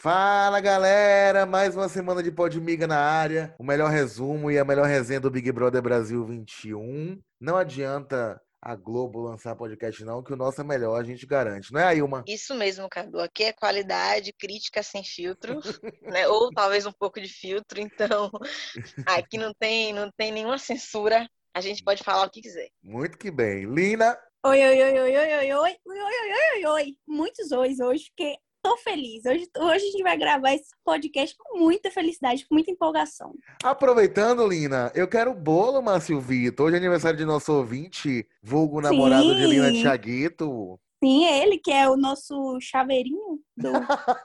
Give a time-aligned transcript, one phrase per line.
[0.00, 4.86] Fala galera, mais uma semana de Podmiga na área, o melhor resumo e a melhor
[4.86, 7.20] resenha do Big Brother Brasil 21.
[7.40, 11.72] Não adianta a Globo lançar podcast não, que o nosso é melhor, a gente garante,
[11.72, 12.24] não é, Ailma?
[12.26, 13.20] Isso mesmo, Cadu.
[13.20, 15.60] Aqui é qualidade, crítica sem filtro,
[16.02, 16.26] né?
[16.28, 18.30] Ou talvez um pouco de filtro, então
[19.06, 21.28] aqui não tem, não tem nenhuma censura.
[21.54, 22.68] A gente pode falar o que quiser.
[22.82, 23.64] Muito que bem.
[23.64, 24.16] Lina.
[24.46, 26.96] Oi, oi, oi, oi, oi, oi, oi, oi, oi, oi, oi.
[27.08, 29.24] Muitos ois hoje, porque tô feliz.
[29.26, 33.34] Hoje, hoje a gente vai gravar esse podcast com muita felicidade, com muita empolgação.
[33.64, 36.66] Aproveitando, Lina, eu quero bolo, Márcio Vitor.
[36.66, 39.34] Hoje é aniversário de nosso ouvinte, vulgo namorado Sim.
[39.34, 40.78] de Lina Thiaguito.
[41.02, 43.72] Sim, ele que é o nosso chaveirinho do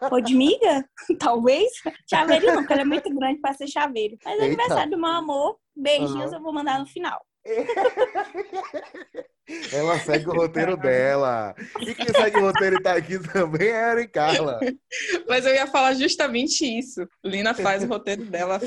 [0.09, 0.87] Podmiga,
[1.19, 1.71] talvez.
[2.07, 4.15] Chaveirinho não, porque ele é muito grande para ser chaveiro.
[4.23, 5.57] Mas é aniversário do meu amor.
[5.75, 6.35] Beijinhos Aham.
[6.35, 7.19] eu vou mandar no final.
[9.73, 11.53] Ela segue o roteiro dela.
[11.81, 14.59] E quem segue o roteiro e tá aqui também é a Erin Carla.
[15.27, 17.05] Mas eu ia falar justamente isso.
[17.23, 18.59] Lina faz o roteiro dela.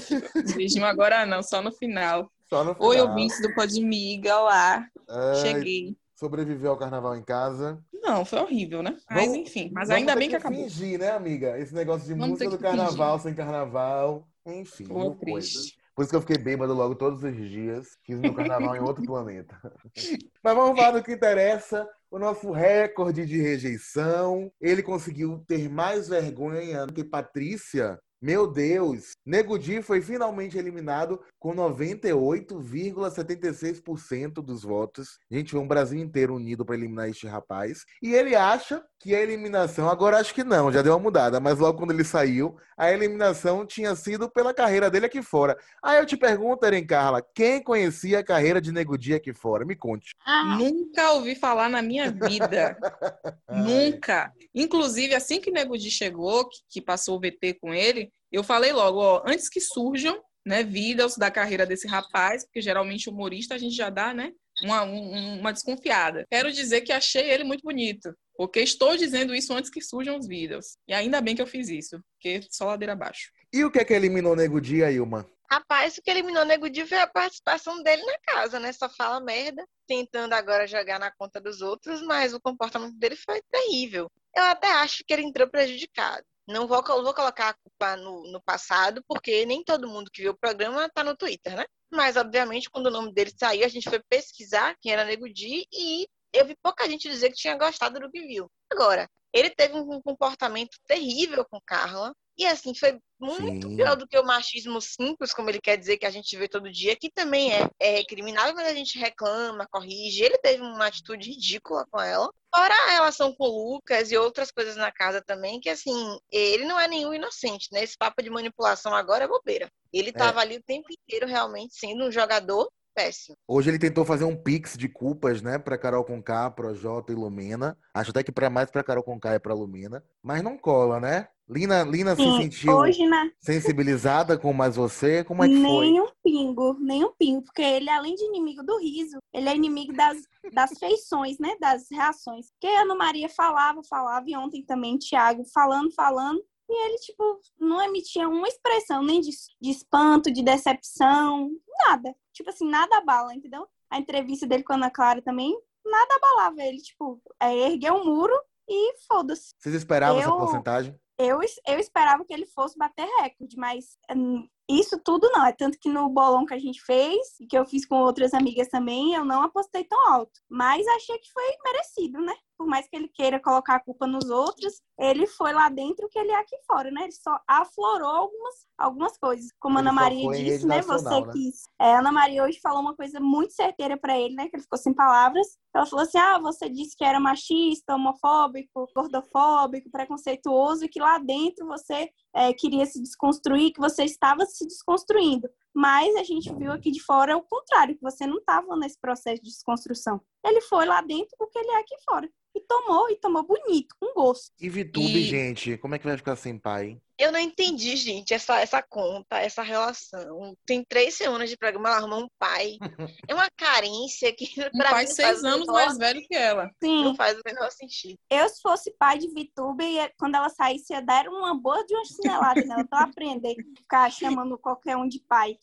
[0.54, 2.30] Beijinho agora não, só no final.
[2.48, 2.88] Só no final.
[2.90, 4.86] Oi, ouvintes do Podmiga, olá.
[5.08, 5.96] Ai, Cheguei.
[6.14, 7.82] Sobreviveu ao carnaval em casa.
[7.92, 8.96] Não, foi horrível, né?
[9.10, 10.62] Mas Vamos- enfim, mas ainda bem que acabou.
[10.62, 11.58] fingir, né, amiga?
[11.58, 14.26] Esse negócio de Vamos música do que carnaval sem carnaval.
[14.46, 15.30] Enfim, Pô, triste.
[15.30, 15.75] coisas.
[15.96, 17.96] Por isso que eu fiquei bêbado logo todos os dias.
[18.04, 19.58] Fiz meu carnaval em outro planeta.
[20.44, 21.88] Mas vamos falar do que interessa.
[22.10, 24.52] O nosso recorde de rejeição.
[24.60, 27.98] Ele conseguiu ter mais vergonha do que Patrícia.
[28.20, 29.16] Meu Deus!
[29.24, 35.18] Nego Di foi finalmente eliminado com 98,76% dos votos.
[35.30, 37.84] Gente, foi um Brasil inteiro unido para eliminar este rapaz.
[38.02, 41.58] E ele acha que a eliminação, agora acho que não, já deu uma mudada, mas
[41.58, 45.56] logo quando ele saiu, a eliminação tinha sido pela carreira dele aqui fora.
[45.82, 49.64] Aí eu te pergunto, Eren Carla, quem conhecia a carreira de Nego Di aqui fora?
[49.64, 50.14] Me conte.
[50.24, 52.78] Ah, Nunca ouvi falar na minha vida.
[53.50, 54.32] Nunca.
[54.54, 58.72] Inclusive, assim que Nego Di chegou, que, que passou o VT com ele, eu falei
[58.72, 63.58] logo, ó, antes que surjam né, vídeos da carreira desse rapaz, porque geralmente humorista a
[63.58, 64.30] gente já dá, né,
[64.62, 66.24] uma, um- uma desconfiada.
[66.30, 70.26] Quero dizer que achei ele muito bonito, porque estou dizendo isso antes que surjam os
[70.28, 70.76] vídeos.
[70.88, 73.30] E ainda bem que eu fiz isso, porque só ladeira abaixo.
[73.52, 75.28] E o que é que eliminou o Nego Di, Ailma?
[75.50, 78.72] Rapaz, o que eliminou o Nego Di foi a participação dele na casa, né?
[78.72, 83.40] Só fala merda, tentando agora jogar na conta dos outros, mas o comportamento dele foi
[83.50, 84.10] terrível.
[84.36, 86.24] Eu até acho que ele entrou prejudicado.
[86.46, 90.32] Não vou, vou colocar a culpa no, no passado, porque nem todo mundo que viu
[90.32, 91.66] o programa tá no Twitter, né?
[91.90, 95.66] Mas, obviamente, quando o nome dele saiu, a gente foi pesquisar quem era Nego Di
[95.72, 98.50] e eu vi pouca gente dizer que tinha gostado do que viu.
[98.70, 102.14] Agora, ele teve um comportamento terrível com Carla.
[102.38, 103.76] E assim, foi muito Sim.
[103.76, 106.70] pior do que o machismo simples, como ele quer dizer que a gente vê todo
[106.70, 110.22] dia, que também é, é recriminável, mas a gente reclama, corrige.
[110.22, 112.30] Ele teve uma atitude ridícula com ela.
[112.54, 116.64] Fora a relação com o Lucas e outras coisas na casa também, que assim, ele
[116.64, 117.82] não é nenhum inocente, né?
[117.82, 119.70] Esse papo de manipulação agora é bobeira.
[119.92, 123.36] Ele tava ali o tempo inteiro realmente sendo um jogador péssimo.
[123.46, 127.76] Hoje ele tentou fazer um pix de culpas, né, pra Carol Conká, Projota e Lumena.
[127.92, 131.28] Acho até que para mais pra Carol Conká e pra Lumena, mas não cola, né?
[131.48, 135.22] Lina, Lina se sim, sentiu hoje na sensibilizada com mais você?
[135.22, 135.62] Como é que foi?
[135.62, 139.54] nem um pingo, nem um pingo, porque ele, além de inimigo do riso, ele é
[139.54, 140.18] inimigo das,
[140.52, 141.54] das feições, né?
[141.60, 142.46] Das reações.
[142.50, 147.40] Porque a Ana Maria falava, falava, e ontem também, Thiago, falando, falando, e ele, tipo,
[147.60, 149.30] não emitia uma expressão, nem de,
[149.60, 151.48] de espanto, de decepção,
[151.86, 152.12] nada.
[152.36, 153.66] Tipo assim, nada abala, entendeu?
[153.90, 158.04] A entrevista dele com a Ana Clara também, nada abalava ele, tipo, é, ergueu um
[158.04, 158.34] muro
[158.68, 159.54] e foda-se.
[159.58, 161.00] Vocês esperavam essa Eu- porcentagem?
[161.18, 165.46] Eu, eu esperava que ele fosse bater recorde, mas hum, isso tudo não.
[165.46, 168.34] É tanto que no bolão que a gente fez, e que eu fiz com outras
[168.34, 170.38] amigas também, eu não apostei tão alto.
[170.46, 172.34] Mas achei que foi merecido, né?
[172.56, 176.18] Por mais que ele queira colocar a culpa nos outros, ele foi lá dentro que
[176.18, 177.02] ele é aqui fora, né?
[177.02, 179.50] Ele só aflorou algumas, algumas coisas.
[179.60, 180.76] Como a Ele Ana Maria disse, né?
[180.76, 181.32] nacional, Você né?
[181.32, 181.62] quis.
[181.80, 184.48] É, Ana Maria hoje falou uma coisa muito certeira pra ele, né?
[184.48, 185.46] Que ele ficou sem palavras.
[185.74, 191.18] Ela falou assim: ah, você disse que era machista, homofóbico, gordofóbico, preconceituoso, e que lá
[191.18, 195.48] dentro você é, queria se desconstruir, que você estava se desconstruindo.
[195.74, 199.42] Mas a gente viu aqui de fora o contrário, que você não estava nesse processo
[199.42, 200.20] de desconstrução.
[200.42, 202.26] Ele foi lá dentro porque ele é aqui fora.
[202.68, 204.52] Tomou, e tomou bonito, com gosto.
[204.60, 206.98] E Vitube, E- gente, como é que vai ficar sem pai?
[207.18, 210.54] Eu não entendi, gente, essa, essa conta, essa relação.
[210.66, 212.76] Tem três semanas de programa, ela arruma um pai.
[213.30, 216.70] É uma carência que, Um pra pai mim, seis anos menor- mais velho que ela.
[216.82, 218.18] Sim, Não faz o menor sentido.
[218.30, 221.94] eu se fosse pai de Vitube, ia- quando ela saísse, ia dar uma boa de
[221.94, 223.54] uma chinelada nela pra ela aprender.
[223.78, 225.56] Ficar chamando qualquer um de pai.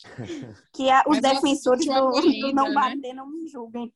[0.74, 2.74] Que a- os Mas defensores do, do não né?
[2.74, 3.94] bater não me julguem.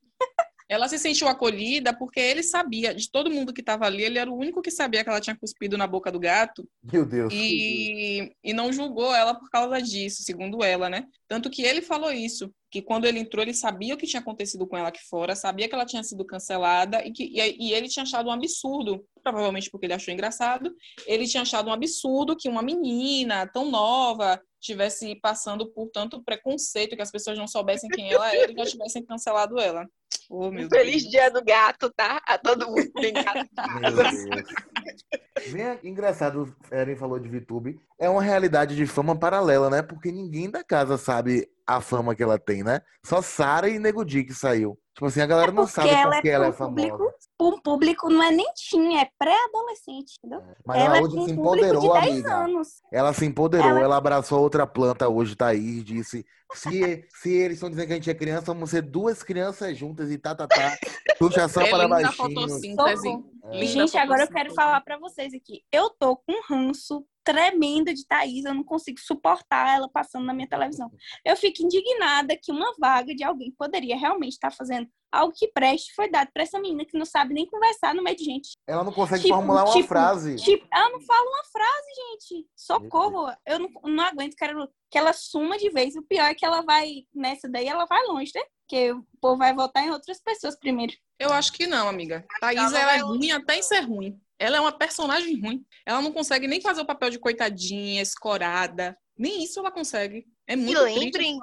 [0.68, 4.30] Ela se sentiu acolhida porque ele sabia, de todo mundo que estava ali, ele era
[4.30, 6.68] o único que sabia que ela tinha cuspido na boca do gato.
[6.82, 7.32] Meu Deus.
[7.34, 11.06] E, e não julgou ela por causa disso, segundo ela, né?
[11.28, 14.66] Tanto que ele falou isso, que quando ele entrou, ele sabia o que tinha acontecido
[14.66, 17.86] com ela aqui fora, sabia que ela tinha sido cancelada e que e, e ele
[17.86, 20.74] tinha achado um absurdo, provavelmente porque ele achou engraçado,
[21.06, 26.96] ele tinha achado um absurdo que uma menina tão nova tivesse passando por tanto preconceito
[26.96, 29.86] que as pessoas não soubessem quem ela era e já tivessem cancelado ela.
[30.30, 31.10] Oh, meu Feliz Deus.
[31.10, 32.22] dia do gato, tá?
[32.26, 33.48] A todo mundo tem gato.
[33.80, 35.18] Meu Deus.
[35.50, 37.80] Bem engraçado, Eren falou de VTube.
[37.98, 39.82] É uma realidade de fama paralela, né?
[39.82, 42.80] Porque ninguém da casa sabe a fama que ela tem, né?
[43.04, 44.78] Só Sara e Nego Di que saiu.
[44.98, 46.96] Tipo assim, a galera não porque sabe ela por que é ela é um público,
[46.98, 47.14] famosa.
[47.40, 50.42] um público não é nem teen, é pré-adolescente, entendeu?
[50.66, 52.34] Mas ela ela é hoje pra um se empoderou, 10 amiga.
[52.34, 52.68] anos.
[52.92, 56.26] Ela se empoderou, Ela- ela abraçou outra planta hoje, Thaís, disse.
[56.52, 60.10] Se, se eles estão dizendo que a gente é criança, vamos ser duas crianças juntas
[60.10, 60.76] e tá, tá, tá.
[61.16, 62.12] Puxação É para baixinho.
[62.14, 63.08] fotossíntese.
[63.52, 63.64] É.
[63.66, 65.62] Gente, agora eu quero falar pra vocês aqui.
[65.70, 70.32] Eu tô com um ranço tremendo de Thaís, eu não consigo suportar ela passando na
[70.32, 70.90] minha televisão.
[71.22, 75.94] Eu fico indignada que uma vaga de alguém poderia realmente estar fazendo algo que preste
[75.94, 78.52] foi dado pra essa menina que não sabe nem conversar no meio de gente.
[78.66, 80.36] Ela não consegue Tipo, formular uma tipo, frase.
[80.36, 82.46] Tipo, ela não fala uma frase, gente.
[82.56, 83.30] Socorro.
[83.46, 85.96] Eu não, não aguento, quero que ela suma de vez.
[85.96, 88.42] O pior é que ela vai, nessa daí, ela vai longe, né?
[88.66, 90.94] Porque o povo vai votar em outras pessoas primeiro.
[91.18, 92.24] Eu acho que não, amiga.
[92.40, 94.18] Thaís, Ela ela é ruim até em ser ruim.
[94.38, 95.64] Ela é uma personagem ruim.
[95.84, 98.96] Ela não consegue nem fazer o papel de coitadinha, escorada.
[99.16, 100.24] Nem isso ela consegue.
[100.46, 101.38] É muito triste lembrem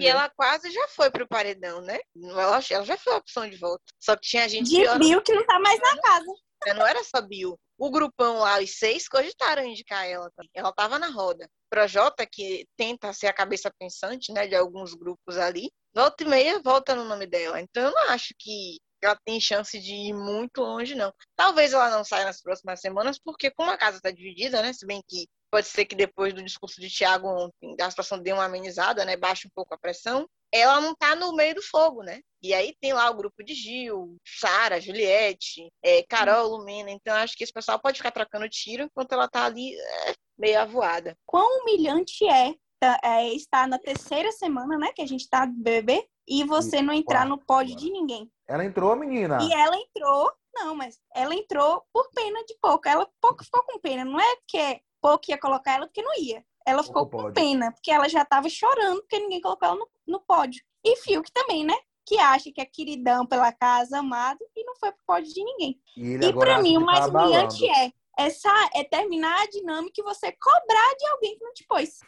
[0.00, 1.98] E ela quase já foi pro paredão, né?
[2.22, 3.82] Ela, ela já foi a opção de voto.
[4.00, 4.98] Só que tinha gente De pior.
[4.98, 6.34] Bill que não tá mais na casa.
[6.76, 7.58] Não era só Bill.
[7.78, 10.50] O grupão lá, os seis, cogitaram indicar ela também.
[10.54, 11.48] Ela tava na roda.
[11.70, 16.60] Projota, que tenta ser a cabeça pensante, né, de alguns grupos ali, volta e meia
[16.60, 17.60] volta no nome dela.
[17.60, 21.12] Então eu não acho que ela tem chance de ir muito longe, não.
[21.36, 24.86] Talvez ela não saia nas próximas semanas, porque como a casa está dividida, né, se
[24.86, 28.44] bem que pode ser que depois do discurso de Tiago ontem, a situação dê uma
[28.44, 32.20] amenizada, né, baixe um pouco a pressão, ela não tá no meio do fogo, né?
[32.42, 36.90] E aí tem lá o grupo de Gil, Sara, Juliette, é, Carol, Lumena.
[36.90, 40.58] Então acho que esse pessoal pode ficar trocando tiro enquanto ela tá ali é, meio
[40.60, 41.16] avoada.
[41.24, 44.92] Quão humilhante é, tá- é estar na terceira semana, né?
[44.94, 46.04] Que a gente tá do BBB.
[46.26, 48.28] E você não entrar no pódio de ninguém.
[48.50, 49.38] Ela entrou, menina.
[49.42, 52.88] E ela entrou, não, mas ela entrou por pena de pouco.
[52.88, 54.04] Ela pouco ficou com pena.
[54.04, 56.44] Não é porque pouco ia colocar ela, porque não ia.
[56.66, 57.34] Ela ficou Pouco com pode.
[57.34, 60.62] pena, porque ela já tava chorando porque ninguém colocou ela no, no pódio.
[60.84, 61.74] E Fiuk também, né?
[62.04, 65.80] Que acha que é queridão pela casa, amado, e não foi pro pódio de ninguém.
[65.96, 67.30] E, ele E agora pra acha mim, que o tá mais abalando.
[67.32, 71.64] humilhante é essa é terminar a dinâmica e você cobrar de alguém que não te
[71.66, 71.98] pôs.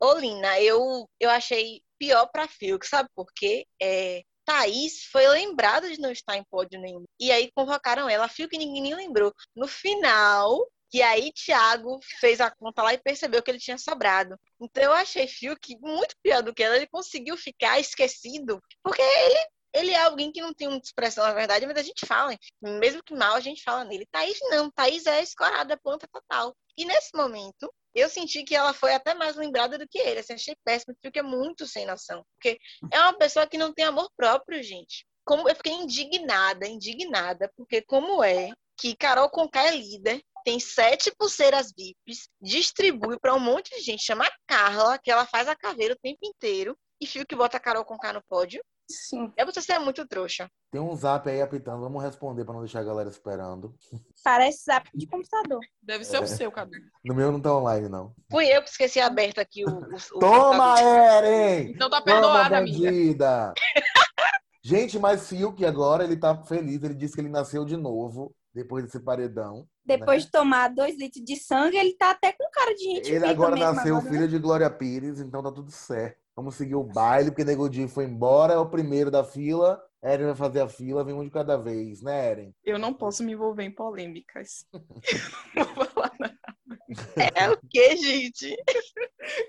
[0.00, 3.66] Ô, Lina, eu, eu achei pior pra Fiuk, sabe por quê?
[3.80, 7.04] É, Thaís foi lembrada de não estar em pódio nenhum.
[7.20, 8.26] E aí convocaram ela.
[8.26, 9.34] A Fiuk ninguém nem lembrou.
[9.54, 14.38] No final, que aí Thiago fez a conta lá e percebeu que ele tinha sobrado.
[14.60, 16.76] Então eu achei Fiuk muito pior do que ela.
[16.76, 18.62] Ele conseguiu ficar esquecido.
[18.84, 22.06] Porque ele, ele é alguém que não tem muita expressão, na verdade, mas a gente
[22.06, 22.36] fala.
[22.62, 24.06] Mesmo que mal, a gente fala nele.
[24.06, 24.70] Thaís não.
[24.70, 26.56] Thaís é escorada, ponta total.
[26.78, 30.20] E nesse momento, eu senti que ela foi até mais lembrada do que ele.
[30.20, 32.22] Assim, achei péssimo, porque é muito sem noção.
[32.34, 32.58] Porque
[32.92, 35.06] é uma pessoa que não tem amor próprio, gente.
[35.24, 41.10] Como, eu fiquei indignada, indignada, porque como é que Carol Conká é líder, tem sete
[41.16, 45.94] pulseiras VIPs, distribui para um monte de gente, chama Carla, que ela faz a caveira
[45.94, 48.62] o tempo inteiro, e fio que bota a Carol Conká no pódio.
[48.88, 49.32] Sim.
[49.36, 50.48] É você ser muito trouxa.
[50.70, 53.74] Tem um zap aí apitando, vamos responder pra não deixar a galera esperando.
[54.22, 55.60] Parece zap de computador.
[55.82, 56.84] Deve ser o seu, cabelo.
[57.04, 58.14] No meu não tá online, não.
[58.30, 59.68] Fui eu que esqueci aberto aqui o.
[59.68, 61.70] o- o Toma, Eren!
[61.70, 62.90] Então tá perdoada, amiga.
[64.62, 66.82] Gente, mas Fiuk agora, ele tá feliz.
[66.82, 69.66] Ele disse que ele nasceu de novo, depois desse paredão.
[69.84, 73.24] Depois de tomar dois litros de sangue, ele tá até com cara de gente Ele
[73.24, 74.10] agora mesmo nasceu agora, né?
[74.18, 76.25] filho de Glória Pires, então tá tudo certo.
[76.36, 79.80] Vamos seguir o baile, porque Nego Di foi embora, é o primeiro da fila.
[80.02, 82.54] Eren vai fazer a fila, vem um de cada vez, né, Eren?
[82.62, 84.66] Eu não posso me envolver em polêmicas.
[85.56, 86.36] não vou falar nada.
[87.34, 88.54] É o que, gente?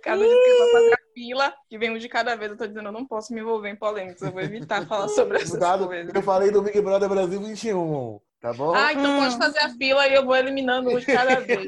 [0.02, 2.58] Cada vez que eu vou fazer a fila, que vem um de cada vez, eu
[2.58, 4.22] tô dizendo, eu não posso me envolver em polêmicas.
[4.22, 6.14] Eu vou evitar falar sobre essas Cuidado, coisas.
[6.14, 8.74] eu falei do Big Brother Brasil 21, tá bom?
[8.74, 9.24] Ah, então Hum.
[9.24, 11.68] pode fazer a fila e eu vou eliminando um de cada vez.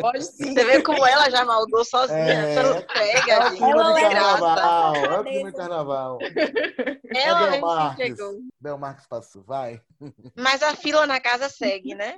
[0.00, 0.52] Pode sim.
[0.54, 2.18] Você vê como ela já maldou sozinha.
[2.18, 2.54] É.
[2.54, 3.56] Você não É pega, o gente.
[3.58, 6.18] clima Ela de carnaval, é o clima de carnaval.
[7.14, 7.92] Ela Marques.
[8.08, 8.40] entregou.
[8.60, 9.80] Bel Marques passou, vai.
[10.36, 12.16] Mas a fila na casa segue, né?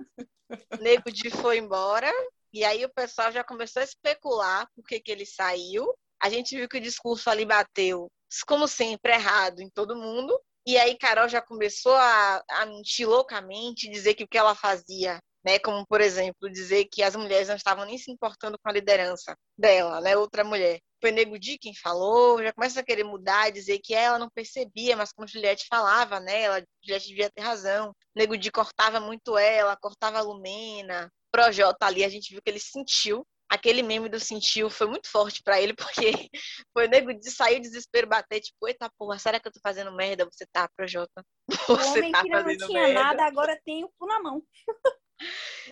[0.80, 2.10] Nego Di foi embora.
[2.52, 5.92] E aí o pessoal já começou a especular por que, que ele saiu.
[6.22, 8.08] A gente viu que o discurso ali bateu,
[8.46, 10.38] como sempre, errado em todo mundo.
[10.66, 15.21] E aí Carol já começou a, a mentir loucamente, dizer que o que ela fazia
[15.45, 15.59] né?
[15.59, 19.37] Como, por exemplo, dizer que as mulheres não estavam nem se importando com a liderança
[19.59, 20.16] dela, né?
[20.16, 20.81] Outra mulher.
[21.00, 24.97] Foi Nego Di quem falou, já começa a querer mudar, dizer que ela não percebia,
[24.97, 26.42] mas como Juliette falava, né?
[26.42, 27.92] Ela, Juliette devia ter razão.
[28.14, 31.11] Nego Di cortava muito ela, cortava a Lumena.
[31.31, 35.42] Projota ali, a gente viu que ele sentiu aquele meme do sentiu foi muito forte
[35.42, 36.30] para ele, porque
[36.73, 39.61] foi o nego de sair o desespero, bater, tipo, eita porra, será que eu tô
[39.62, 40.25] fazendo merda?
[40.25, 41.23] Você tá, Projota.
[41.68, 43.02] Você o homem tá que não tinha merda.
[43.02, 44.42] nada, agora tem o cu na mão.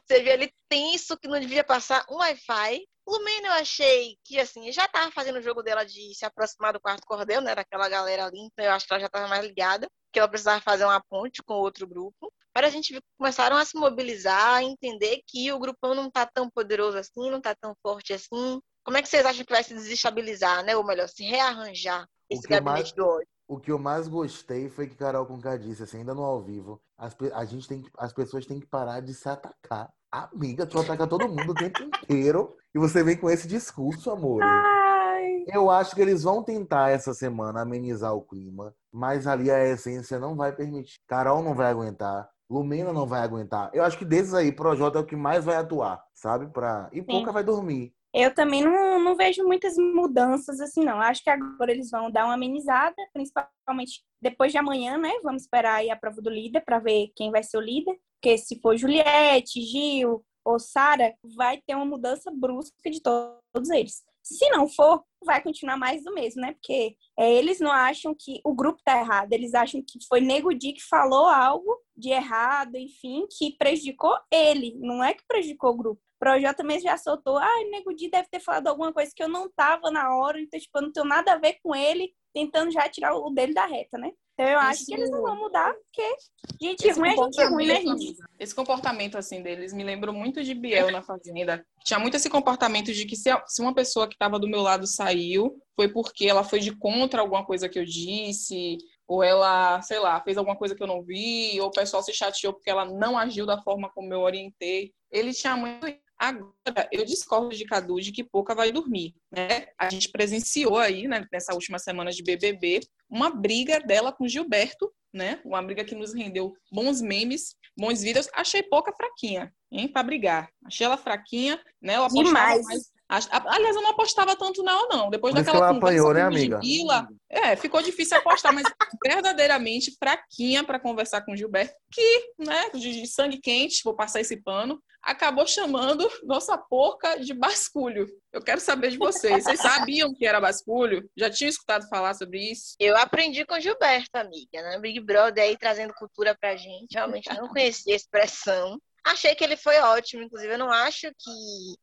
[0.04, 2.86] Você vê ele tenso que não devia passar um Wi-Fi.
[3.10, 6.80] Lumena eu achei que, assim, já tava fazendo o jogo dela de se aproximar do
[6.80, 7.54] quarto cordel, né?
[7.54, 10.60] Daquela galera ali, então eu acho que ela já tava mais ligada, que ela precisava
[10.60, 12.32] fazer uma ponte com outro grupo.
[12.54, 16.10] Mas a gente viu que começaram a se mobilizar, a entender que o grupão não
[16.10, 18.60] tá tão poderoso assim, não tá tão forte assim.
[18.84, 20.76] Como é que vocês acham que vai se desestabilizar, né?
[20.76, 22.92] Ou melhor, se rearranjar esse gabinete mais...
[22.92, 23.28] do ódio?
[23.50, 26.80] o que eu mais gostei foi que Carol Conká disse, assim, ainda no ao vivo,
[26.96, 29.92] as, a gente tem que, as pessoas têm que parar de se atacar.
[30.12, 34.42] Amiga, tu ataca todo mundo o tempo inteiro e você vem com esse discurso, amor.
[34.42, 35.44] Ai.
[35.46, 40.18] Eu acho que eles vão tentar essa semana amenizar o clima, mas ali a essência
[40.18, 40.98] não vai permitir.
[41.06, 42.28] Carol não vai aguentar.
[42.50, 43.70] Lumena não vai aguentar.
[43.72, 46.48] Eu acho que desses aí, Projota é o que mais vai atuar, sabe?
[46.48, 46.88] Pra...
[46.92, 47.04] E Sim.
[47.04, 47.94] pouca vai dormir.
[48.12, 51.00] Eu também não, não vejo muitas mudanças assim, não.
[51.00, 55.12] Acho que agora eles vão dar uma amenizada, principalmente depois de amanhã, né?
[55.22, 57.96] Vamos esperar a prova do líder para ver quem vai ser o líder.
[58.20, 64.02] Porque se for Juliette, Gil ou Sara, vai ter uma mudança brusca de todos eles.
[64.22, 66.52] Se não for, vai continuar mais do mesmo, né?
[66.52, 70.52] Porque é, eles não acham que o grupo tá errado, eles acham que foi Nego
[70.52, 75.76] Di que falou algo de errado, enfim, que prejudicou ele, não é que prejudicou o
[75.76, 76.02] grupo.
[76.20, 79.50] Projota mesmo já soltou, ah, Nego Di deve ter falado alguma coisa que eu não
[79.50, 82.86] tava na hora, então, tipo, eu não tenho nada a ver com ele, tentando já
[82.90, 84.12] tirar o dele da reta, né?
[84.34, 84.86] Então eu acho Isso...
[84.86, 86.16] que eles não vão mudar, porque
[86.60, 88.16] gente esse ruim é gente ruim, né, gente?
[88.38, 91.64] Esse comportamento, assim, deles me lembrou muito de Biel na Fazenda.
[91.84, 94.86] Tinha muito esse comportamento de que se, se uma pessoa que estava do meu lado
[94.86, 99.98] saiu, foi porque ela foi de contra alguma coisa que eu disse, ou ela, sei
[99.98, 102.84] lá, fez alguma coisa que eu não vi, ou o pessoal se chateou porque ela
[102.84, 104.92] não agiu da forma como eu orientei.
[105.10, 105.86] Ele tinha muito
[106.20, 109.68] Agora, eu discordo de Cadu de que pouca vai dormir, né?
[109.78, 114.92] A gente presenciou aí, né, nessa última semana de BBB, uma briga dela com Gilberto,
[115.10, 115.40] né?
[115.46, 118.28] Uma briga que nos rendeu bons memes, bons vídeos.
[118.34, 120.50] Achei pouca fraquinha, hein, para brigar.
[120.66, 121.94] Achei ela fraquinha, né?
[121.94, 122.66] Ela Demais.
[122.66, 125.10] mais Aliás, eu não apostava tanto nela, não.
[125.10, 126.60] Depois Por daquela conversa apanhou, né, amiga?
[126.62, 128.64] Gila, é, ficou difícil apostar, mas
[129.04, 134.36] verdadeiramente fraquinha para conversar com o Gilberto, que, né, de sangue quente, vou passar esse
[134.36, 138.06] pano, acabou chamando nossa porca de basculho.
[138.32, 139.44] Eu quero saber de vocês.
[139.44, 141.08] Vocês sabiam que era basculho?
[141.16, 142.74] Já tinham escutado falar sobre isso?
[142.78, 144.78] Eu aprendi com o Gilberto, amiga, né?
[144.78, 146.94] Big Brother aí trazendo cultura pra gente.
[146.94, 148.78] Realmente não conhecia a expressão.
[149.04, 151.30] Achei que ele foi ótimo, inclusive eu não acho que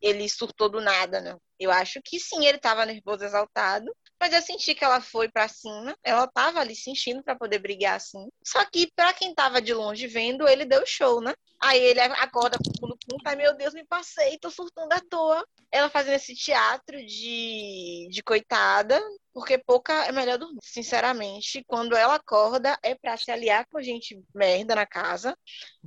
[0.02, 1.40] ele surtou do nada, não.
[1.60, 5.48] Eu acho que sim, ele estava nervoso, exaltado, mas eu senti que ela foi para
[5.48, 8.28] cima, ela estava ali se enchendo para poder brigar assim.
[8.44, 11.34] Só que para quem estava de longe vendo, ele deu show, né?
[11.60, 15.46] Aí ele acorda com o ai meu Deus, me passei, tô surtando à toa.
[15.72, 19.02] Ela fazendo esse teatro de, de coitada,
[19.34, 20.60] porque pouca é melhor dormir.
[20.64, 25.38] Sinceramente, quando ela acorda, é pra se aliar com gente merda na casa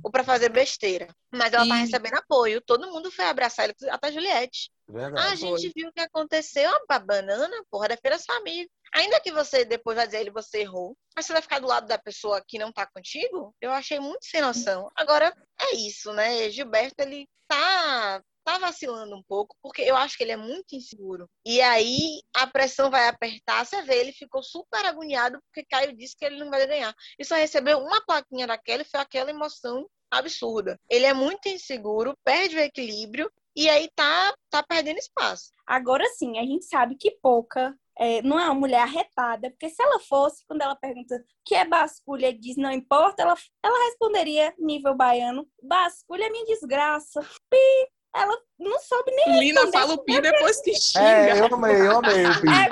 [0.03, 1.07] ou pra fazer besteira.
[1.31, 1.69] Mas ela e...
[1.69, 2.61] tá recebendo apoio.
[2.61, 4.69] Todo mundo foi abraçar ela, até a Juliette.
[4.91, 8.69] Verdade, a gente viu o que aconteceu, a banana, porra, defenda sua amiga.
[8.93, 11.87] Ainda que você depois vai dizer ele você errou, mas você vai ficar do lado
[11.87, 14.89] da pessoa que não tá contigo, eu achei muito sem noção.
[14.95, 16.49] Agora, é isso, né?
[16.49, 21.29] Gilberto, ele tá tá vacilando um pouco, porque eu acho que ele é muito inseguro.
[21.45, 26.15] E aí a pressão vai apertar, você vê, ele ficou super agoniado porque Caio disse
[26.17, 26.93] que ele não vai ganhar.
[27.19, 30.79] E só recebeu uma plaquinha daquela e foi aquela emoção absurda.
[30.89, 35.51] Ele é muito inseguro, perde o equilíbrio e aí tá, tá perdendo espaço.
[35.67, 39.81] Agora sim, a gente sabe que pouca é, não é uma mulher arretada, porque se
[39.81, 43.85] ela fosse, quando ela pergunta o que é basculha e diz não importa, ela, ela
[43.85, 47.21] responderia, nível baiano, basculha é minha desgraça.
[47.49, 51.05] Pi, ela não soube nem Lina fala o pi depois que xinga.
[51.05, 52.47] É, eu amei, eu amei o pi.
[52.47, 52.69] É,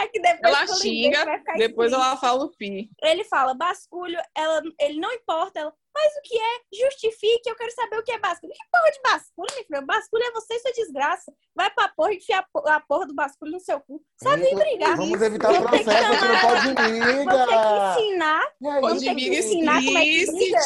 [0.02, 2.90] é que depois ela xinga, depois ela fala o pi.
[3.02, 6.86] Ele fala basculho, ela, ele não importa, ela, mas o que é?
[6.86, 8.52] Justifique, eu quero saber o que é basculho.
[8.52, 9.86] Que porra de basculho, meu filho?
[9.86, 11.32] Basculho é você e sua desgraça.
[11.54, 14.02] Vai pra porra e enfia a porra do basculho no seu cu.
[14.16, 14.96] Sabe nem brigar.
[14.96, 17.24] Vamos evitar o processo, que não pode briga.
[17.24, 18.42] Vamos ter que ensinar.
[18.60, 20.60] Vamos ter que ensinar como é que briga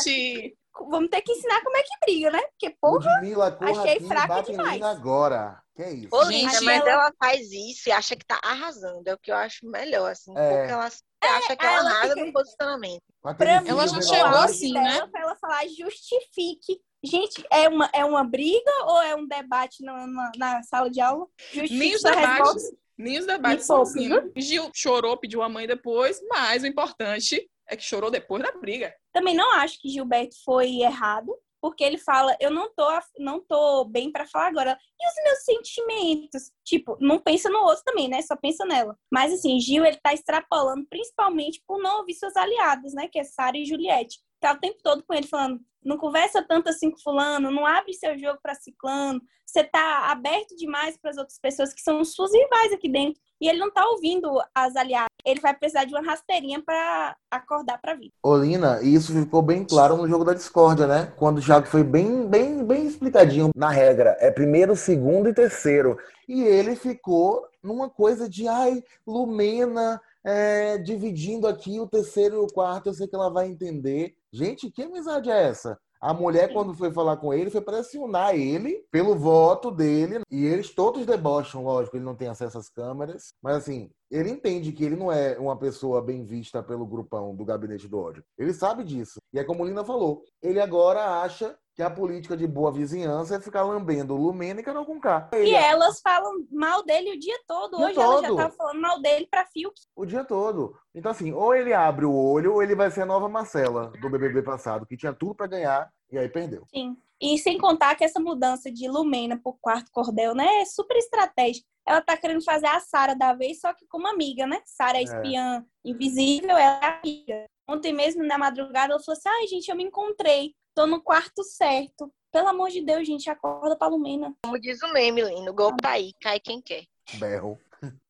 [0.86, 2.40] vamos ter que ensinar como é que briga, né?
[2.50, 4.82] Porque, porra, Ludmilla, achei fraca demais.
[4.82, 5.60] agora.
[5.74, 6.08] Que é isso?
[6.12, 6.90] Ô, Gente, mas ela...
[6.90, 7.12] ela...
[7.18, 9.06] faz isso e acha que tá arrasando.
[9.08, 10.32] É o que eu acho melhor, assim.
[10.36, 10.58] É.
[10.58, 13.02] Porque ela Você acha que ela ela nada fica- no posicionamento.
[13.36, 15.06] Pra mim, Ela já chegou assim, né?
[15.08, 16.80] Pra ela falar, justifique.
[17.04, 21.00] Gente, é uma, é uma briga ou é um debate na, na, na sala de
[21.00, 21.26] aula?
[21.52, 22.72] Justifique Nem os debates.
[22.96, 24.10] Nem os debates são assim.
[24.36, 28.92] Gil chorou, pediu a mãe depois, mas o importante é que chorou depois da briga.
[29.12, 32.86] Também não acho que Gilberto foi errado, porque ele fala, eu não tô,
[33.18, 34.78] não tô bem pra falar agora.
[35.00, 36.52] E os meus sentimentos?
[36.64, 38.22] Tipo, não pensa no outro também, né?
[38.22, 38.96] Só pensa nela.
[39.10, 43.08] Mas assim, Gil, ele tá extrapolando principalmente por não ouvir seus aliados, né?
[43.08, 44.20] Que é Sara e Juliette.
[44.40, 47.92] Tá o tempo todo com ele falando, não conversa tanto assim com fulano, não abre
[47.94, 52.32] seu jogo pra ciclano, você tá aberto demais para as outras pessoas que são suas
[52.32, 53.20] rivais aqui dentro.
[53.40, 55.08] E ele não tá ouvindo as aliadas.
[55.24, 58.12] Ele vai precisar de uma rasteirinha pra acordar pra vida.
[58.22, 61.12] Olina, isso ficou bem claro no jogo da discórdia, né?
[61.16, 64.16] Quando o Thiago foi bem, bem, bem explicadinho na regra.
[64.20, 65.96] É primeiro, segundo e terceiro.
[66.28, 72.46] E ele ficou numa coisa de, ai, Lumena, é, dividindo aqui o terceiro e o
[72.48, 74.14] quarto, eu sei que ela vai entender.
[74.32, 75.78] Gente, que amizade é essa?
[76.00, 80.20] A mulher, quando foi falar com ele, foi pressionar ele pelo voto dele.
[80.30, 83.32] E eles todos debocham, lógico, ele não tem acesso às câmeras.
[83.42, 87.44] Mas assim, ele entende que ele não é uma pessoa bem vista pelo grupão do
[87.44, 88.22] gabinete do ódio.
[88.38, 89.18] Ele sabe disso.
[89.32, 93.40] E é como Lina falou, ele agora acha que a política de boa vizinhança é
[93.40, 95.28] ficar lambendo Lumena e Carol com K.
[95.34, 97.74] E Ele, elas falam mal dele o dia todo.
[97.74, 98.36] O dia Hoje ela já todo.
[98.36, 99.80] tava falando mal dele pra Fiuk.
[99.94, 100.76] o dia todo.
[100.92, 104.10] Então, assim, ou ele abre o olho, ou ele vai ser a nova Marcela do
[104.10, 106.64] BBB passado, que tinha tudo pra ganhar e aí perdeu.
[106.68, 106.96] Sim.
[107.20, 110.62] E sem contar que essa mudança de Lumena pro quarto cordel, né?
[110.62, 111.64] É super estratégica.
[111.86, 114.60] Ela tá querendo fazer a Sara da vez, só que como amiga, né?
[114.64, 115.04] Sara é É.
[115.04, 117.44] espiã invisível, ela é amiga.
[117.68, 120.54] Ontem mesmo, na madrugada, ela falou assim: ai, gente, eu me encontrei.
[120.78, 122.08] Tô no quarto certo.
[122.30, 124.32] Pelo amor de Deus, gente, acorda pra Lumena.
[124.44, 126.84] Como diz o meme, Lino, o golpe tá aí, cai quem quer.
[127.14, 127.58] Berro.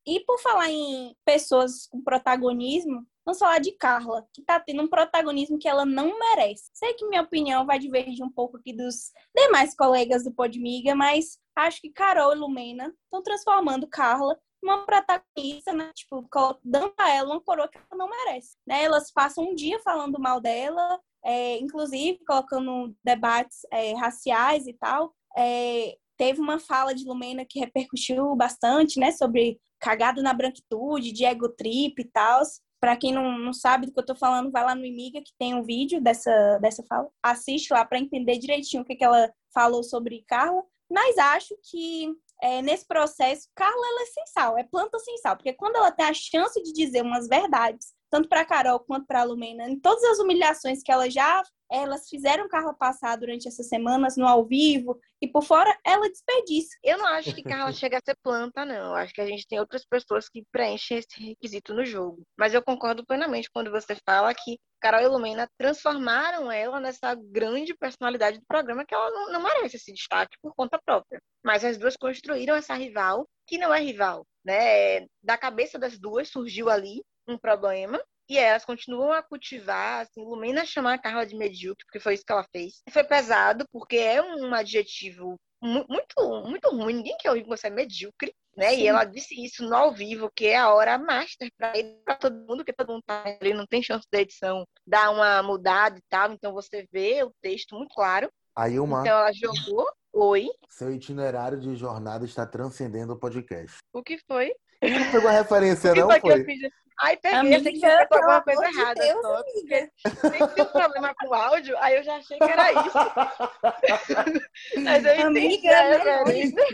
[0.07, 4.87] E por falar em pessoas com protagonismo, vamos falar de Carla, que tá tendo um
[4.87, 6.71] protagonismo que ela não merece.
[6.75, 11.39] Sei que minha opinião vai divergir um pouco aqui dos demais colegas do Podmiga, mas
[11.57, 15.91] acho que Carol e Lumena estão transformando Carla numa protagonista, né?
[15.95, 16.29] Tipo,
[16.63, 18.59] dando a ela uma coroa que ela não merece.
[18.67, 18.85] Né?
[18.85, 25.15] Elas passam um dia falando mal dela, é, inclusive colocando debates é, raciais e tal.
[25.37, 29.13] É, teve uma fala de Lumena que repercutiu bastante, né?
[29.13, 32.41] Sobre cagada na branquitude, de ego trip e tal.
[32.81, 35.33] Para quem não, não sabe do que eu tô falando, vai lá no Imiga que
[35.39, 37.07] tem um vídeo dessa, dessa fala.
[37.23, 40.63] Assiste lá para entender direitinho o que, que ela falou sobre Carla.
[40.91, 42.09] Mas acho que
[42.43, 46.07] é, nesse processo, Carla é sem sal, é planta sem sal, porque quando ela tem
[46.07, 50.19] a chance de dizer umas verdades, tanto para Carol quanto para Lumena, em todas as
[50.19, 55.29] humilhações que ela já elas fizeram Carla passar durante essas semanas no ao vivo e
[55.29, 56.75] por fora ela desperdiça.
[56.83, 58.95] Eu não acho que Carla chega a ser planta, não.
[58.95, 62.23] Acho que a gente tem outras pessoas que preenchem esse requisito no jogo.
[62.39, 67.75] Mas eu concordo plenamente quando você fala que Carol e Lumena transformaram ela nessa grande
[67.77, 71.21] personalidade do programa que ela não, não merece esse destaque por conta própria.
[71.45, 75.07] Mas as duas construíram essa rival que não é rival, né?
[75.23, 80.65] Da cabeça das duas surgiu ali um problema e elas continuam a cultivar, assim, Lumena
[80.67, 82.83] chamar a Carla de medíocre, porque foi isso que ela fez.
[82.91, 86.95] Foi pesado, porque é um adjetivo mu- muito, muito ruim.
[86.97, 88.75] Ninguém quer ouvir que você é medíocre, né?
[88.75, 88.83] Sim.
[88.83, 91.73] E ela disse isso no ao vivo, que é a hora master para
[92.05, 95.43] para todo mundo, que todo mundo tá ali, não tem chance da edição dar uma
[95.43, 96.33] mudada e tal.
[96.33, 98.31] Então você vê o texto muito claro.
[98.55, 99.87] Aí uma, Então ela jogou.
[100.21, 100.49] Oi.
[100.69, 103.79] seu itinerário de jornada está transcendendo o podcast.
[103.93, 104.53] O que foi?
[104.83, 106.45] Não pegou a referência, não foi foi?
[106.45, 106.71] fiz?
[107.01, 109.37] Ai, peguei, Amiga, achei que tinha feito pelo alguma coisa de errada Deus, só.
[109.37, 109.91] amiga.
[110.33, 112.99] Tem que ter um problema com o áudio, aí eu já achei que era isso.
[114.83, 116.67] Mas eu entendi Amiga, a referência.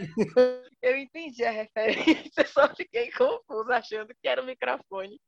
[0.80, 5.20] Eu entendi a referência, só fiquei confusa achando que era o microfone.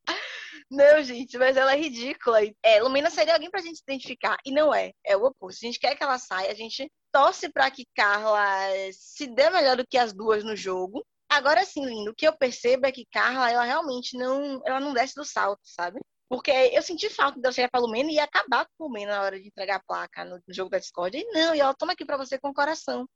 [0.71, 2.41] Não, gente, mas ela é ridícula.
[2.63, 4.93] É, Lumina seria alguém pra gente se identificar, e não é.
[5.05, 5.65] É o oposto.
[5.65, 8.39] A gente quer que ela saia, a gente torce pra que Carla
[8.93, 11.05] se dê melhor do que as duas no jogo.
[11.29, 14.93] Agora sim, lindo, o que eu percebo é que Carla, ela realmente não, ela não
[14.93, 16.01] desce do salto, sabe?
[16.29, 19.23] Porque eu senti falta dela chegar pra Lumena e ia acabar com a Lumena na
[19.23, 21.17] hora de entregar a placa no jogo da Discord.
[21.17, 23.09] E não, e ela toma aqui pra você com o coração.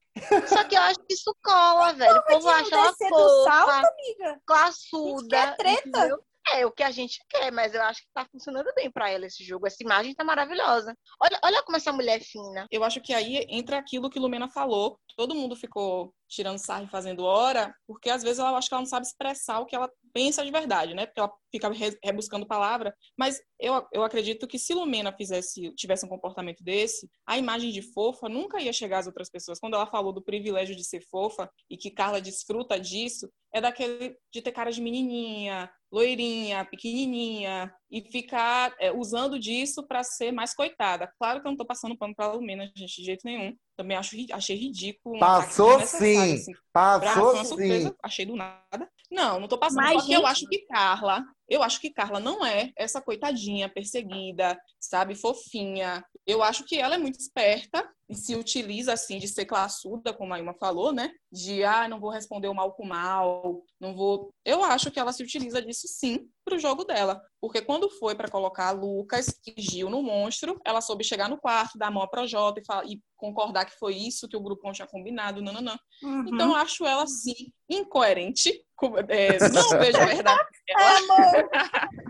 [0.47, 2.17] Só que eu acho que isso cola, velho.
[2.17, 4.41] O povo de não acha ela do salto, fofa, amiga.
[4.47, 5.29] classuda.
[5.29, 5.89] quer treta.
[5.89, 6.25] entendeu?
[6.49, 9.27] É o que a gente quer, mas eu acho que tá funcionando bem pra ela
[9.27, 9.67] esse jogo.
[9.67, 10.97] Essa imagem tá maravilhosa.
[11.23, 12.67] Olha, olha como essa mulher é fina.
[12.71, 14.99] Eu acho que aí entra aquilo que Lumena falou.
[15.17, 18.83] Todo mundo ficou tirando sarro e fazendo hora, porque às vezes eu acho que ela
[18.83, 21.07] não sabe expressar o que ela pensa de verdade, né?
[21.07, 22.95] Porque ela fica re- rebuscando palavra.
[23.19, 27.83] Mas eu, eu acredito que se Lumena fizesse, tivesse um comportamento desse, a imagem de
[27.83, 29.59] fofa nunca ia chegar às outras pessoas.
[29.59, 34.17] Quando ela falou do privilégio de ser fofa e que Carla desfruta disso, é daquele
[34.33, 40.55] de ter cara de menininha, loirinha, pequenininha, e ficar é, usando disso para ser mais
[40.55, 41.13] coitada.
[41.19, 43.57] Claro que eu não tô passando pano pra Lumina, gente, de jeito nenhum.
[43.77, 45.19] Também acho, achei ridículo.
[45.19, 46.35] Passou sim.
[46.35, 46.53] assim.
[46.73, 47.95] Pra Passou uma surpresa, sim.
[48.03, 48.89] achei do nada.
[49.11, 51.91] Não, não tô passando, Mas, só que eu gente- acho que Carla, eu acho que
[51.91, 56.05] Carla não é essa coitadinha, perseguida, sabe, fofinha.
[56.25, 60.33] Eu acho que ela é muito esperta e se utiliza, assim, de ser classuda, como
[60.33, 61.11] a Ilma falou, né?
[61.33, 64.31] De, ah, não vou responder o mal com o mal, não vou...
[64.45, 67.21] Eu acho que ela se utiliza disso, sim, pro jogo dela.
[67.41, 71.79] Porque quando foi para colocar Lucas e Gil no monstro, ela soube chegar no quarto,
[71.79, 74.73] dar a mão pra Jota e, falar- e concordar que foi isso que o grupão
[74.73, 75.79] tinha combinado, não, não, não.
[76.03, 76.25] Uhum.
[76.29, 78.65] Então, eu acho ela, sim, incoerente.
[78.77, 80.75] com- é, não vejo a verdade É.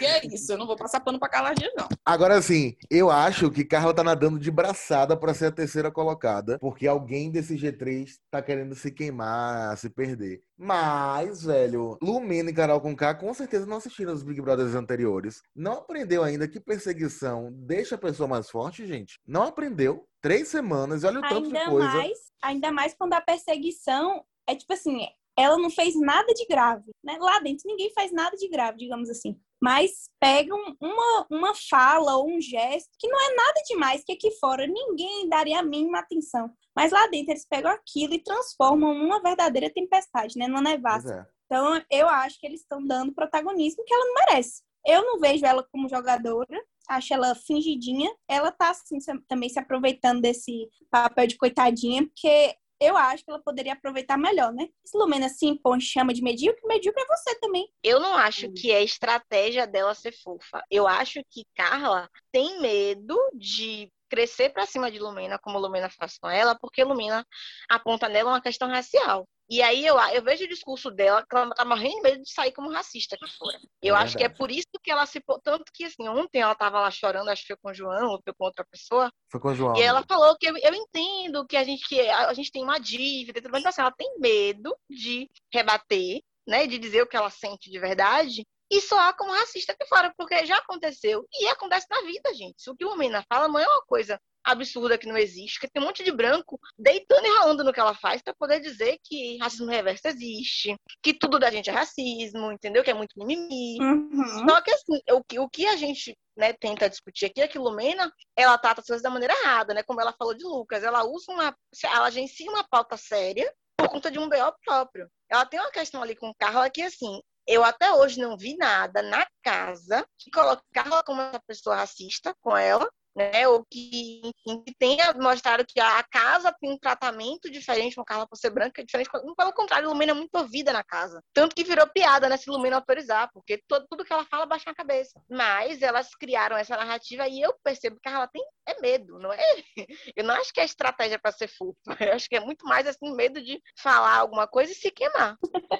[0.00, 1.88] E é isso, eu não vou passar pano pra Carla Dias, não.
[2.04, 6.58] Agora, assim, eu acho que Carla tá nadando de braçada pra ser a terceira colocada,
[6.58, 10.42] porque alguém desse G3 tá querendo se queimar, se perder.
[10.56, 15.42] Mas, velho, Lumena e Carol Conká com certeza não assistiram os Big Brothers anteriores.
[15.54, 19.18] Não aprendeu ainda que perseguição deixa a pessoa mais forte, gente.
[19.26, 20.06] Não aprendeu.
[20.22, 21.88] Três semanas, e olha o tanto Ainda de coisa.
[21.88, 25.06] mais, ainda mais quando a perseguição é tipo assim,
[25.38, 27.16] ela não fez nada de grave, né?
[27.18, 29.40] Lá dentro ninguém faz nada de grave, digamos assim.
[29.62, 34.30] Mas pegam uma, uma fala ou um gesto que não é nada demais, que aqui
[34.32, 36.50] fora ninguém daria a mínima atenção.
[36.76, 40.46] Mas lá dentro eles pegam aquilo e transformam numa verdadeira tempestade, né?
[40.46, 41.26] Numa nevasca.
[41.50, 44.62] Então, eu acho que eles estão dando protagonismo que ela não merece.
[44.86, 48.08] Eu não vejo ela como jogadora, acho ela fingidinha.
[48.28, 53.42] Ela tá, assim, também se aproveitando desse papel de coitadinha, porque eu acho que ela
[53.42, 54.68] poderia aproveitar melhor, né?
[54.86, 57.68] Se Lumena se impõe chama de medíocre, medíocre é você também.
[57.82, 60.64] Eu não acho que é estratégia dela ser fofa.
[60.70, 66.16] Eu acho que Carla tem medo de crescer pra cima de Lumena, como Lumena faz
[66.16, 67.26] com ela, porque Lumena
[67.68, 69.28] aponta nela uma questão racial.
[69.50, 72.32] E aí eu, eu vejo o discurso dela que ela tá morrendo de medo de
[72.32, 73.58] sair como racista aqui fora.
[73.82, 74.38] Eu acho que é verdade.
[74.38, 75.20] por isso que ela se.
[75.42, 78.20] Tanto que, assim, ontem ela tava lá chorando, acho que foi com o João ou
[78.22, 79.10] foi com outra pessoa.
[79.28, 79.76] Foi com o João.
[79.76, 82.78] E ela falou que eu, eu entendo que a gente, que a, gente tem uma
[82.78, 83.40] dívida.
[83.40, 86.68] Então, assim, ela tem medo de rebater, né?
[86.68, 90.46] De dizer o que ela sente de verdade e soar como racista aqui fora, porque
[90.46, 91.26] já aconteceu.
[91.40, 92.62] E acontece na vida, gente.
[92.62, 95.72] Se o que o Lumena fala não é uma coisa absurda que não existe, porque
[95.72, 98.98] tem um monte de branco deitando e ralando no que ela faz para poder dizer
[99.04, 102.82] que racismo reverso existe, que tudo da gente é racismo, entendeu?
[102.82, 103.78] Que é muito mimimi.
[103.80, 104.48] Uhum.
[104.48, 107.58] Só que assim, o que, o que a gente né, tenta discutir aqui é que
[107.58, 109.82] Lumena, ela trata as coisas da maneira errada, né?
[109.82, 114.10] Como ela falou de Lucas, ela usa uma, ela agencia uma pauta séria por conta
[114.10, 115.08] de um BO próprio.
[115.30, 119.02] Ela tem uma questão ali com Carla que assim, eu até hoje não vi nada
[119.02, 123.46] na casa que coloque Carla como essa pessoa racista com ela, né?
[123.48, 128.26] Ou que, enfim, que tenha mostrado que a casa tem um tratamento diferente com Carla
[128.26, 129.10] por ser branca, diferente.
[129.10, 131.22] com- Pelo contrário, Lumena é muito ouvida na casa.
[131.32, 132.36] Tanto que virou piada, né?
[132.36, 135.20] Se Lumena autorizar, porque todo, tudo que ela fala baixa a cabeça.
[135.28, 139.38] Mas elas criaram essa narrativa e eu percebo que ela tem é medo, não é?
[140.16, 141.74] Eu não acho que é estratégia para ser fofa.
[142.12, 145.36] Eu acho que é muito mais assim, medo de falar alguma coisa e se queimar.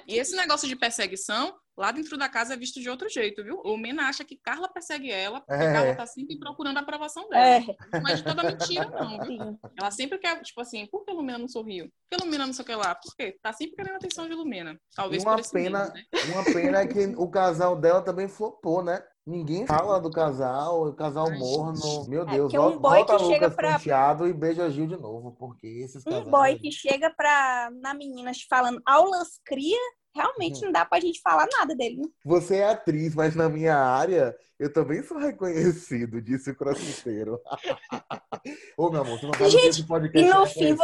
[0.07, 3.59] E esse negócio de perseguição, lá dentro da casa é visto de outro jeito, viu?
[3.63, 5.73] O Mena acha que Carla persegue ela, porque É.
[5.73, 7.43] Carla tá sempre procurando a aprovação dela.
[7.45, 7.59] É,
[7.99, 9.25] Não é de toda mentira, não, viu?
[9.25, 9.59] sim.
[9.79, 11.85] Ela sempre quer, tipo assim, por que Lumena não sorriu?
[12.09, 12.93] Por que Lumena não sei o que lá?
[12.95, 13.37] Por quê?
[13.41, 14.79] Tá sempre querendo a atenção de Lumena.
[14.95, 16.03] Talvez uma por esse pena, medo, né?
[16.33, 19.01] uma pena é que o casal dela também flopou, né?
[19.23, 22.07] Ninguém fala do casal, o casal Ai, morno.
[22.09, 24.69] Meu É, Deus, porque um volta, boy volta que chega Lucas pra- penteado e beija
[24.71, 26.25] Gil de novo, porque esses casais...
[26.25, 29.77] Um boy que chega pra, na menina falando aulas cria,
[30.13, 31.97] realmente não dá pra gente falar nada dele.
[31.97, 32.07] né?
[32.25, 37.39] Você é atriz, mas na minha área eu também sou reconhecido, disse o crossfiteiro.
[38.77, 40.75] Ô, meu amor, você não sabe que Gente, esse podcast e no é fim.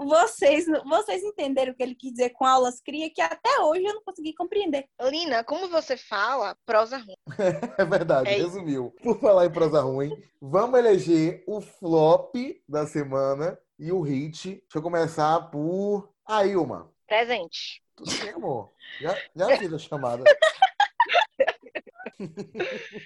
[0.00, 3.94] Vocês, vocês entenderam o que ele quis dizer com aulas cria, que até hoje eu
[3.94, 4.84] não consegui compreender.
[5.02, 7.16] Lina, como você fala, prosa ruim.
[7.78, 8.46] É verdade, É isso.
[8.46, 8.94] resumiu.
[9.02, 12.34] Por falar em prosa ruim, vamos eleger o flop
[12.68, 14.50] da semana e o hit.
[14.50, 16.88] Deixa eu começar por a Ilma.
[17.06, 17.82] Presente.
[17.98, 18.72] Tudo bem, amor?
[19.00, 20.24] Já, já fiz a chamada.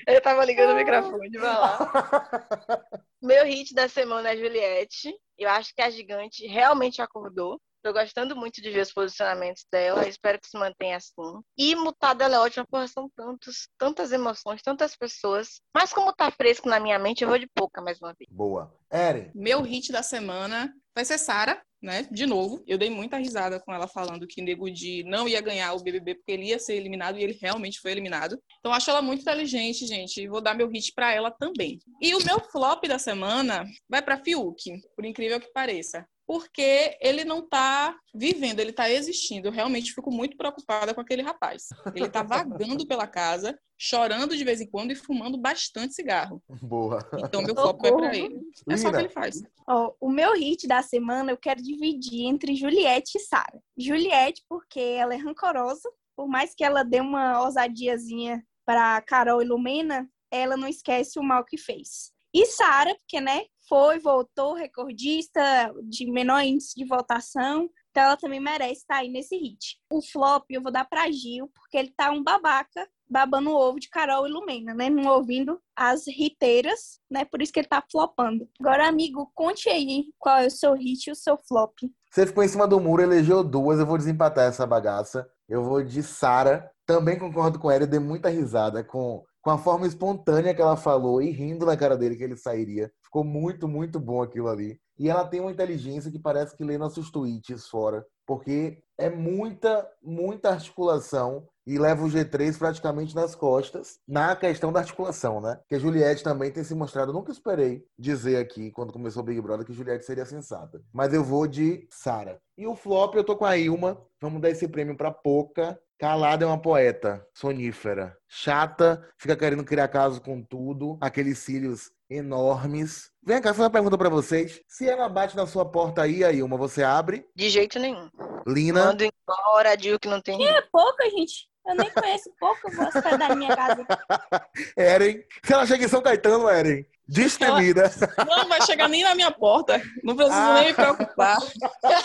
[0.07, 2.89] Eu tava ligando o microfone, vai lá.
[3.21, 5.15] Meu hit da semana é Juliette.
[5.39, 7.61] Eu acho que a gigante realmente acordou.
[7.83, 10.07] Tô gostando muito de ver os posicionamentos dela.
[10.07, 11.41] Espero que se mantenha assim.
[11.59, 15.61] E mutada ela é ótima, porque são tantos, tantas emoções, tantas pessoas.
[15.75, 18.31] Mas como tá fresco na minha mente, eu vou de pouca mais uma vez.
[18.31, 18.73] Boa.
[18.91, 19.33] Eren.
[19.35, 22.07] Meu hit da semana vai ser Sara, né?
[22.11, 22.63] De novo.
[22.69, 26.15] Eu dei muita risada com ela falando que Nego Di não ia ganhar o BBB
[26.17, 28.41] porque ele ia ser eliminado e ele realmente foi eliminado.
[28.61, 30.21] Então acho ela muito inteligente, gente.
[30.21, 31.81] E vou dar meu hit pra ela também.
[32.01, 36.07] E o meu flop da semana vai pra Fiuk, por incrível que pareça.
[36.33, 39.49] Porque ele não tá vivendo, ele tá existindo.
[39.49, 41.69] Eu realmente fico muito preocupada com aquele rapaz.
[41.95, 46.43] Ele tá vagando pela casa, chorando de vez em quando e fumando bastante cigarro.
[46.63, 47.07] Boa.
[47.19, 48.41] Então meu foco é pra ele.
[48.67, 49.01] É só o que Lina.
[49.01, 49.43] ele faz.
[49.69, 53.61] Ó, o meu hit da semana eu quero dividir entre Juliette e Sara.
[53.77, 59.45] Juliette, porque ela é rancorosa, por mais que ela dê uma ousadiazinha pra Carol e
[59.45, 62.11] Lumena, ela não esquece o mal que fez.
[62.33, 63.43] E Sara, porque, né,
[63.73, 65.41] foi, voltou, recordista
[65.85, 69.79] de menor índice de votação, então ela também merece estar aí nesse hit.
[69.91, 73.81] O flop eu vou dar pra Gil, porque ele tá um babaca babando o ovo
[73.81, 74.91] de Carol e Lumena, né?
[74.91, 77.25] Não ouvindo as hiteiras, né?
[77.25, 78.47] Por isso que ele tá flopando.
[78.61, 81.73] Agora, amigo, conte aí qual é o seu hit e o seu flop.
[82.11, 83.79] Você ficou em cima do muro, elegeu duas.
[83.79, 85.27] Eu vou desempatar essa bagaça.
[85.49, 86.71] Eu vou de Sara.
[86.85, 87.85] Também concordo com ela.
[87.85, 91.75] Eu dei muita risada com, com a forma espontânea que ela falou e rindo na
[91.75, 92.93] cara dele que ele sairia.
[93.13, 94.81] Ficou muito, muito bom aquilo ali.
[94.99, 98.07] E ela tem uma inteligência que parece que lê nossos tweets fora.
[98.27, 104.81] Porque é muita, muita articulação e leva o G3 praticamente nas costas na questão da
[104.81, 105.61] articulação, né?
[105.69, 107.13] Que a Juliette também tem se mostrado.
[107.13, 110.81] Nunca esperei dizer aqui, quando começou o Big Brother, que Juliette seria sensata.
[110.91, 112.41] Mas eu vou de Sara.
[112.57, 114.01] E o flop, eu tô com a Ilma.
[114.23, 115.79] Vamos dar esse prêmio pra Poca.
[115.99, 118.17] Calada é uma poeta, sonífera.
[118.27, 120.99] Chata, fica querendo criar caso com tudo.
[121.01, 123.11] Aqueles cílios enormes.
[123.25, 124.61] Vem cá, fazer uma pergunta pra vocês.
[124.69, 127.25] Se ela bate na sua porta aí, a Ilma, você abre?
[127.35, 128.11] De jeito nenhum.
[128.47, 130.45] Lina, Mando embora, digo que não tem.
[130.47, 131.49] É pouca, gente.
[131.67, 133.87] Eu nem conheço pouco, eu vou minha casa.
[134.77, 135.23] Eren.
[135.45, 136.85] Se ela chega em São Caetano, Eren.
[137.09, 137.91] Destemida.
[138.27, 139.83] Não vai chegar nem na minha porta.
[140.03, 140.55] Não preciso Ah.
[140.55, 141.37] nem me preocupar.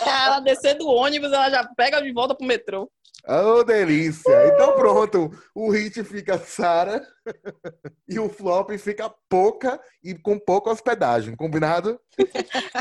[0.05, 2.89] ela descer do ônibus, ela já pega de volta pro metrô.
[3.29, 4.47] Oh, delícia!
[4.47, 7.05] Então pronto, o hit fica Sara
[8.07, 11.99] e o flop fica pouca e com pouca hospedagem, combinado?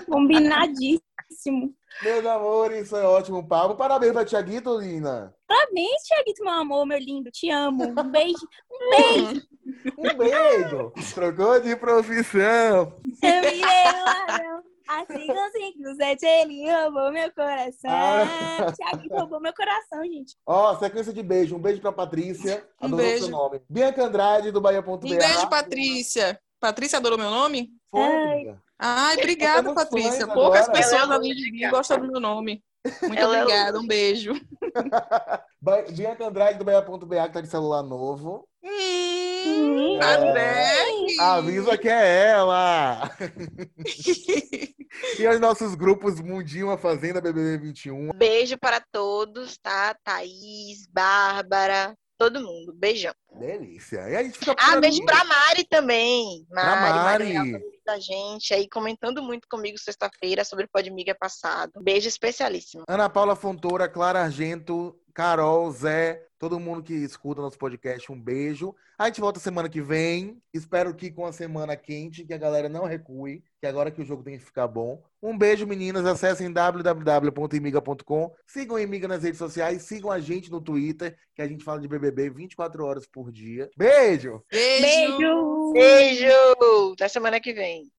[0.09, 1.75] Combinadíssimo.
[2.03, 3.75] Meus amores, foi ótimo papo.
[3.75, 5.35] Parabéns pra Tiaguito, Lina.
[5.47, 7.31] Parabéns, Thiaguito, meu amor, meu lindo.
[7.31, 7.85] Te amo.
[7.85, 8.47] Um beijo.
[8.71, 9.43] Um beijo.
[9.99, 10.93] Um beijo!
[11.13, 12.93] Trocou de profissão.
[13.23, 14.63] Eu virei um anão.
[14.89, 17.91] Assim consigo, sete, ele roubou meu coração.
[17.91, 18.73] Ah.
[19.11, 20.37] Roubou meu coração, gente.
[20.47, 21.57] Ó, sequência de beijo.
[21.57, 22.65] Um beijo pra Patrícia.
[22.81, 23.25] Um Adorou beijo.
[23.25, 23.61] seu nome.
[23.69, 24.91] Bianca Andrade, do Bahia.br.
[24.91, 26.41] Um beijo, Patrícia.
[26.61, 27.71] Patrícia adorou meu nome?
[27.91, 29.11] Foi, Ai.
[29.11, 30.27] Ai, obrigada, Patrícia.
[30.27, 30.79] Poucas agora.
[30.79, 32.63] pessoas é além de mim gostam do meu nome.
[33.03, 34.33] Muito Ela é obrigada, um beijo.
[35.93, 38.47] Bianca Andrade, do Bahia.br, que tá de celular novo.
[38.63, 41.21] Hum, É.
[41.21, 43.11] Avisa que é ela!
[45.19, 48.11] e os nossos grupos Mundinho, a Fazenda BBB 21.
[48.15, 49.97] Beijo para todos, tá?
[50.05, 52.73] Thaís, Bárbara, todo mundo.
[52.75, 53.15] Beijão.
[53.39, 54.09] Delícia.
[54.09, 56.47] E a gente fica Ah, beijo pra Mari também.
[56.49, 57.35] Pra Mari, Mari.
[57.35, 61.81] Mari da gente aí comentando muito comigo sexta-feira sobre o Podmiga passado.
[61.81, 62.85] Beijo especialíssimo.
[62.89, 68.75] Ana Paula Fontoura, Clara Argento, Carol, Zé, todo mundo que escuta nosso podcast, um beijo.
[68.99, 70.37] A gente volta semana que vem.
[70.53, 74.05] Espero que com a semana quente, que a galera não recue, que agora que o
[74.05, 75.03] jogo tem que ficar bom.
[75.23, 76.05] Um beijo, meninas.
[76.05, 78.31] Acessem www.imiga.com.
[78.47, 81.81] Sigam a Imiga nas redes sociais, sigam a gente no Twitter, que a gente fala
[81.81, 83.71] de BBB 24 horas por dia.
[83.75, 84.45] Beijo!
[84.51, 85.73] Beijo.
[85.73, 86.93] Beijo!
[86.93, 87.91] Até semana que vem.